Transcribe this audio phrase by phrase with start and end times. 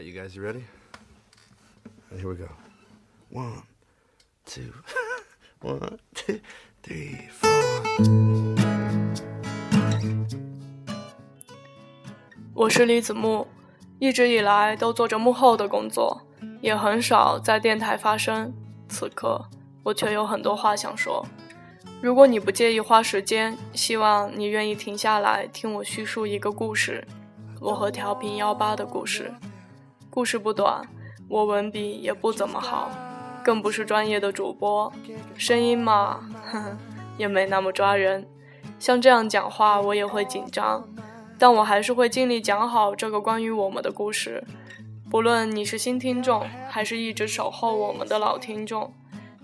[0.00, 2.48] right, you guys, you ready？Here we go.
[3.30, 3.62] One,
[4.46, 4.72] two,
[5.60, 6.40] one, two,
[6.82, 7.50] three, four.
[12.54, 13.46] 我是李子木，
[13.98, 16.22] 一直以来都做着幕后的工作，
[16.60, 18.52] 也很少在电台发声。
[18.88, 19.48] 此刻，
[19.82, 21.26] 我却有很多话想说。
[22.02, 27.06] 如果你不介意花时间，希望你愿意停下来听我叙述一个故事，
[27.60, 29.32] 我和调频幺八的故事。
[30.10, 30.82] 故事不短，
[31.28, 32.90] 我文笔也不怎么好，
[33.44, 34.92] 更不是专业的主播，
[35.36, 36.76] 声音嘛，呵呵，
[37.16, 38.26] 也没那么抓人。
[38.80, 40.88] 像这样讲话，我也会紧张，
[41.38, 44.42] 但我还是会尽力讲好这个关于我们的故事。
[45.08, 48.92] 不论你是新听众，还是一直守候我们的老听众。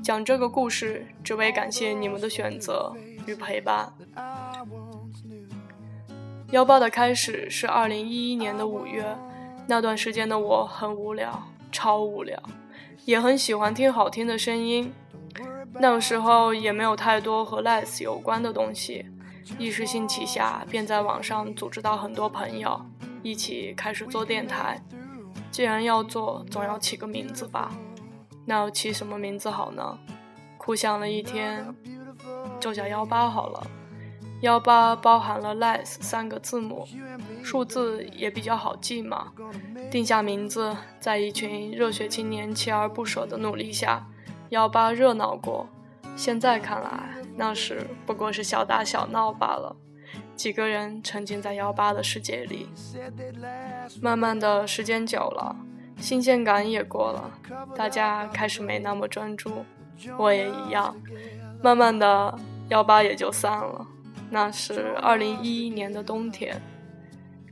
[0.03, 2.93] 讲这个故事，只为感谢你们的选择
[3.27, 3.93] 与陪伴。
[6.51, 9.17] 幺八的开始是二零一一年的五月，
[9.69, 12.41] 那段时间的我很无聊，超无聊，
[13.05, 14.93] 也很喜欢听好听的声音。
[15.73, 19.05] 那个时候也没有太多和 less 有关的东西，
[19.59, 22.81] 一时兴起下，便在网上组织到很多朋友，
[23.23, 24.81] 一起开始做电台。
[25.51, 27.73] 既然要做，总要起个名字吧。
[28.45, 29.99] 那要起什么名字好呢？
[30.57, 31.67] 苦想了一天，
[32.61, 33.67] 就叫幺八好了。
[34.43, 36.87] 幺八包含了 less 三个字母，
[37.43, 39.33] 数字也比较好记嘛。
[39.91, 44.07] 定下名字，在一群热血青年锲而不舍的努力下，
[44.51, 45.67] 幺八热闹过。
[46.15, 49.75] 现在看来，那时不过是小打小闹罢了。
[50.35, 52.69] 几个人沉浸在幺八的世界里，
[54.03, 55.57] 慢慢的时间久了。
[55.99, 57.31] 新鲜感也过了，
[57.75, 59.65] 大家开始没那么专注，
[60.19, 60.95] 我也一样。
[61.63, 63.87] 慢慢的，幺八也就散了。
[64.31, 66.61] 那是二零一一年的冬天，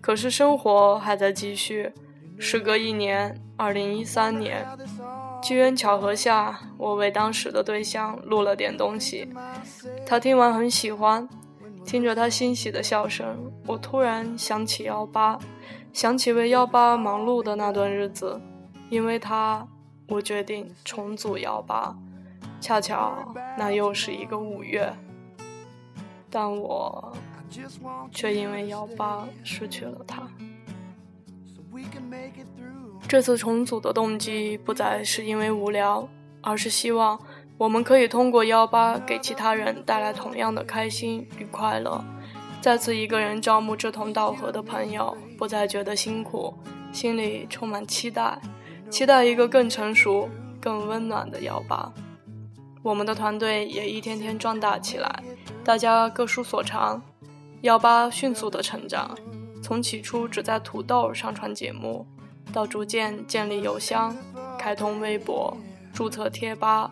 [0.00, 1.92] 可是生活还在继续。
[2.36, 4.66] 时隔一年，二零一三年，
[5.40, 9.28] 机缘巧合下，我为当时的对象录了点东西，
[10.04, 11.28] 他听完很喜欢。
[11.86, 15.38] 听着他欣喜的笑声，我突然想起幺八。
[15.92, 18.40] 想起为幺八忙碌的那段日子，
[18.88, 19.68] 因为他，
[20.08, 21.94] 我决定重组幺八。
[22.60, 24.92] 恰巧那又是一个五月，
[26.34, 27.16] 但我
[28.10, 30.28] 却因为幺八失去了他。
[33.06, 36.08] 这次重组的动机不再是因为无聊，
[36.40, 37.16] 而是希望
[37.56, 42.04] 我们可以通过幺八给其他人带来同样的开心与快乐。
[42.60, 46.52] 再次一个人招募志同道合的朋友，不再觉得辛苦，
[46.92, 48.40] 心里充满期待，
[48.90, 50.28] 期待一个更成熟、
[50.60, 51.92] 更温暖的幺八。
[52.84, 55.22] 我们的团队也一天天壮大起来，
[55.64, 57.02] 大家各抒所长，
[57.62, 59.16] 幺八迅速的成长，
[59.62, 62.06] 从起初只在土豆上传节目，
[62.52, 64.14] 到逐渐建立邮箱、
[64.58, 65.56] 开通微博、
[65.94, 66.90] 注册贴吧，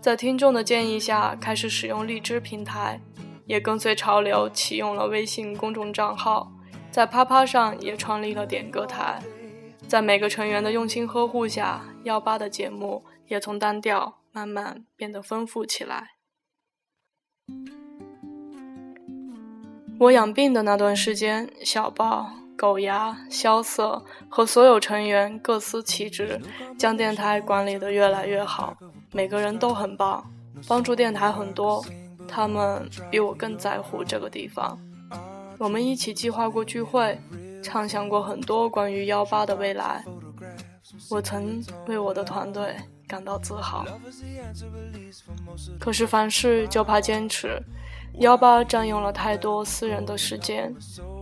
[0.00, 3.00] 在听众的建议下开始使用荔枝平台。
[3.46, 6.52] 也跟随潮流启用了微信公众账号，
[6.90, 9.22] 在啪啪上也创立了点歌台。
[9.86, 16.10] 在每个成员的用心呵护下，幺八的节目也从单调慢慢变得丰富起来。
[19.98, 26.40] 我养病的那段时间，小豹、狗牙、萧瑟和所有成员各司其职，
[26.78, 28.76] 将电台管理的越来越好。
[29.10, 30.24] 每个人都很棒，
[30.68, 31.84] 帮助电台很多。
[32.28, 34.78] 他们比我更在乎这个地方。
[35.58, 37.18] 我们一起计划过聚会，
[37.60, 40.04] 畅想过很多关于幺八的未来。
[41.10, 42.76] 我曾为我的团队
[43.08, 43.84] 感到自豪。
[45.80, 47.60] 可是凡事就怕坚持，
[48.20, 50.72] 幺八占用了太多私人的时间。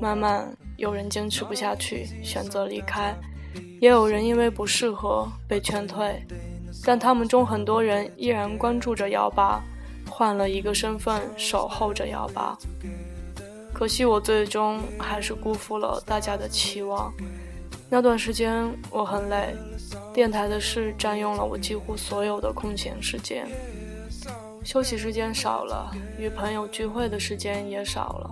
[0.01, 3.15] 慢慢有人坚持不下去，选择离开；
[3.81, 6.21] 也有人因为不适合被劝退。
[6.85, 9.63] 但他们中很多人依然关注着幺八。
[10.09, 12.57] 换了一个身份守候着幺八，
[13.75, 17.13] 可惜我最终还是辜负了大家的期望。
[17.89, 19.55] 那段时间我很累，
[20.13, 23.47] 电台的事占用了我几乎所有的空闲时间，
[24.65, 28.31] 休息时间少了，与朋友聚会的时间也少了，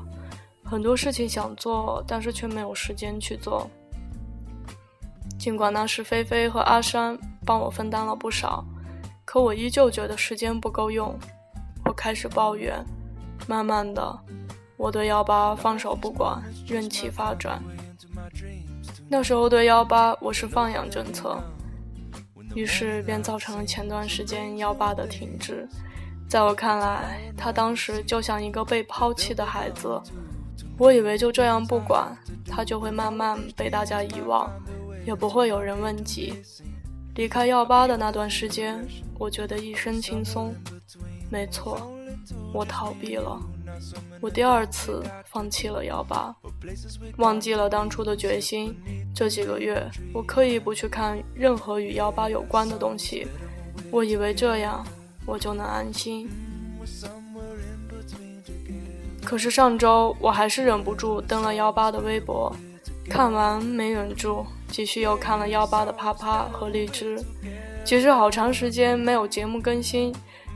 [0.64, 3.70] 很多事情想做，但是却没有时间去做。
[5.38, 8.64] 尽管那时菲菲和阿山帮我分担了不少，
[9.24, 11.16] 可我依旧觉得时间不够用。
[11.84, 12.84] 我开始抱怨，
[13.46, 14.18] 慢慢的，
[14.76, 17.62] 我对幺八放手不管，任其发展。
[19.16, 21.40] 那时候对幺八我是放养政策，
[22.52, 25.68] 于是便造成了前段时间幺八的停滞。
[26.28, 30.02] 在我看来，他当时就像一个被抛弃的孩子，
[30.76, 32.12] 我以为就这样不管
[32.44, 34.50] 他就会慢慢被大家遗忘，
[35.06, 36.34] 也不会有人问及。
[37.14, 38.84] 离开幺八的那段时间，
[39.16, 40.52] 我觉得一身轻松。
[41.30, 41.88] 没错，
[42.52, 43.40] 我逃避了。
[44.20, 46.34] 我第二次放弃了幺八，
[47.18, 48.74] 忘记了当初的决心。
[49.14, 49.80] 这几个月，
[50.12, 53.26] 我刻意不去看任何与幺八有关的东西，
[53.90, 54.84] 我以为这样
[55.24, 56.28] 我就能安心。
[59.24, 62.54] 可是上周，我还是忍不住登了幺八的微博，
[63.08, 67.22] 看完没忍住，继续又看了幺八的啪啪和荔枝。
[67.84, 70.12] 其实好长时间没有节目更新。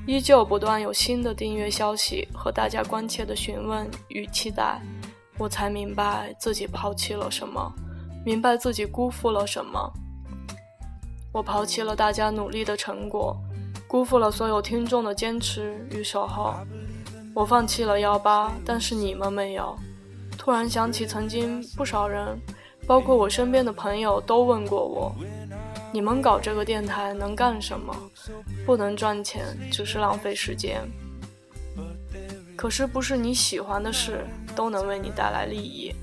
[0.06, 4.80] 依旧不断有新的订阅消息和大家关切的询问与期待，
[5.36, 7.70] 我才明白自己抛弃了什么，
[8.24, 9.92] 明白自己辜负了什么。
[11.32, 13.36] 我抛弃了大家努力的成果，
[13.86, 16.54] 辜负了所有听众的坚持与守候。
[17.34, 19.76] 我放弃了幺八，但是你们没有。
[20.36, 22.38] 突然想起曾经不少人，
[22.86, 25.14] 包括我身边的朋友，都问过我。
[25.92, 27.94] 你们搞这个电台能干什么？
[28.66, 30.82] 不能赚钱，只是浪费时间。
[32.56, 34.26] 可是不是你喜欢的事
[34.56, 35.94] 都能为你带来利益，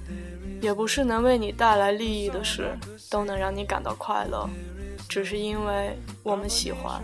[0.65, 2.75] 也不是能为你带来利益的事
[3.07, 4.49] 都能让你感到快乐，
[5.07, 6.99] 只是因为我们喜欢。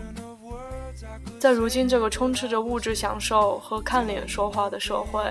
[1.38, 5.22] 在如今这个充斥着物质享受和看脸说话的社会，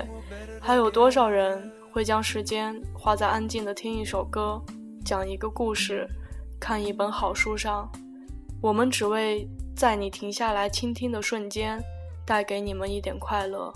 [0.62, 4.58] 还有多少人会将时间花在安静的听一首歌、
[5.04, 6.08] 讲一个故事？
[6.58, 7.86] 看一本好书上，
[8.62, 9.46] 我们只为
[9.76, 11.78] 在你停下来倾听的瞬间，
[12.24, 13.70] 带给你们一点快乐；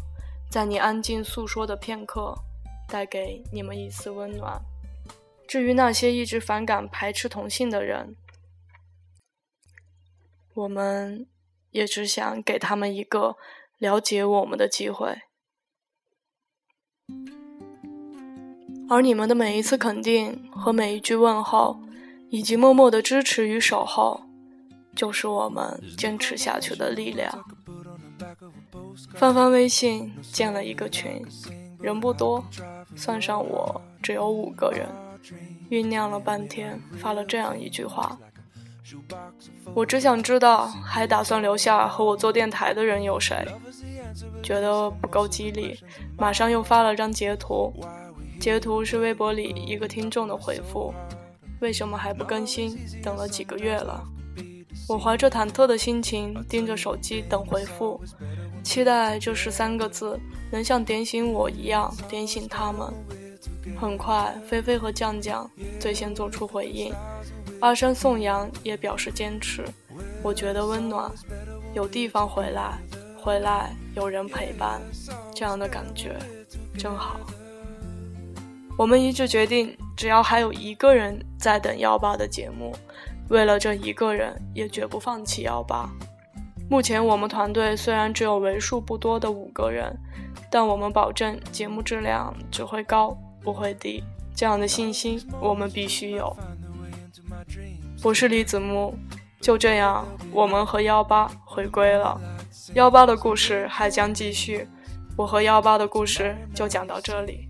[0.51, 2.35] 在你安静诉说的片刻，
[2.89, 4.61] 带给你们一丝温暖。
[5.49, 8.17] 至于那些一直反感、排斥同性的人，
[10.55, 11.27] 我们
[11.71, 13.37] 也只想给他们一个
[13.79, 15.17] 了解我们的机会。
[18.89, 21.81] 而你们的每一次肯定和每一句问候。
[22.29, 24.21] 以及默默的支持与守候，
[24.97, 27.45] 就是我们坚持下去的力量。
[29.15, 31.25] 翻翻微信，建了一个群，
[31.81, 32.45] 人不多，
[32.95, 34.87] 算上我只有五个人。
[35.71, 38.17] 酝酿了半天，发了这样一句话：
[39.75, 43.45] 我只想知道，还打算留下和我做电台的人有谁？
[44.43, 45.79] 觉得不够激励，
[46.17, 47.73] 马上又发了张截图，
[48.39, 50.95] 截图是微博里一个听众的回复。
[51.61, 52.79] 为什么还不更新？
[53.03, 54.05] 等了几个月了，
[54.89, 58.01] 我怀着忐忑的心情盯着手机等回复，
[58.67, 60.19] 期待这十三个字
[60.51, 62.93] 能像点醒我一样点醒他们。
[63.79, 65.49] 很快，菲菲和酱酱
[65.79, 66.93] 最先做出回应，
[67.61, 69.65] 阿山、宋阳也表示坚持。
[70.21, 71.09] 我觉得温暖，
[71.75, 72.77] 有地方回来，
[73.17, 74.83] 回来有人陪伴，
[75.33, 76.17] 这样的感觉
[76.77, 77.21] 真好。
[78.77, 79.77] 我们一致决定。
[79.97, 82.77] 只要还有一个人在等幺八的节目，
[83.31, 85.89] 为了这一个人，也绝不放弃幺八。
[86.69, 89.97] 目前我们团队虽然只有为数不多的五个人，
[90.51, 94.03] 但我们保证节目质量只会高不会低。
[94.35, 96.37] 这样的信心我们必须有。
[98.03, 98.95] 我是李子木，
[99.41, 102.21] 就这样，我们和幺八回归了。
[102.75, 104.69] 幺八的故事还将继续，
[105.17, 107.49] 我和幺八的故事就讲到这里。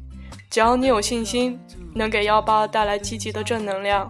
[0.51, 1.59] 只要你有信心。
[1.97, 4.07] 能给幺八带来积极的正能量，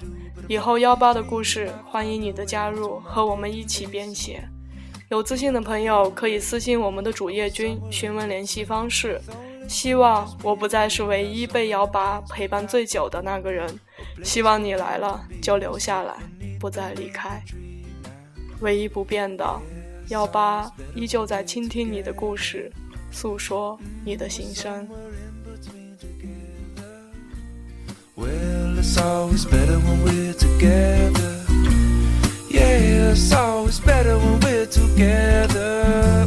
[0.48, 4.42] 以后幺八的故事欢迎你的加入，和我们一起编写。
[5.08, 9.20] 有自信的朋友可以私信我们的主页君询问联系方式。
[9.68, 13.68] 希望我不再是唯一被幺八陪伴最久的那个人，
[14.22, 16.14] 希望你来了就留下来，
[16.58, 17.42] 不再离开。
[18.60, 19.44] 唯一不变的，
[20.08, 22.70] 幺八依旧在倾听你的故事，
[23.10, 24.88] 诉说你的心声。
[28.16, 31.45] Well, it's always better when we're together.
[32.56, 36.24] Yeah, it's always better when we're together.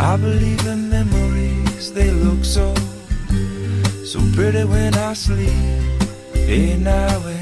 [0.00, 2.74] I believe in memories, they look so
[4.04, 5.50] so pretty when I sleep,
[6.34, 7.37] hey now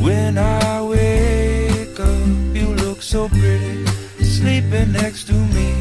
[0.00, 3.84] when I wake up, you look so pretty,
[4.22, 5.74] sleeping next to me.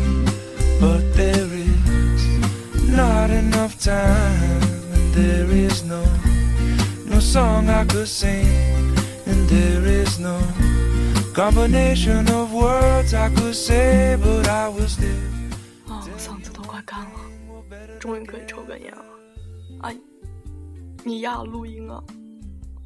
[0.79, 2.25] But there is
[2.89, 4.61] not enough time,
[4.93, 6.03] and there is no,
[7.05, 8.95] no song I could sing,
[9.25, 10.37] and there is no
[11.33, 15.31] combination of words I could say, but I was there.
[15.87, 17.19] 啊，嗓子都快干了，
[17.99, 19.03] 终于可以抽根烟了。
[19.81, 19.95] 哎。
[21.07, 22.01] 你呀，录音啊，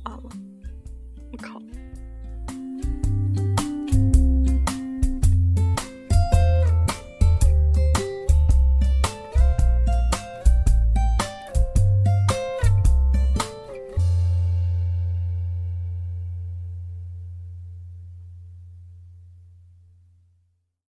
[0.04, 0.30] 完了，
[1.35, 1.84] 我靠。